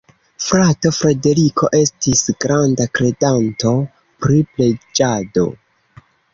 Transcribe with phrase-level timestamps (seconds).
[0.43, 3.77] Frato Frederiko estis granda kredanto
[4.25, 5.49] pri preĝado.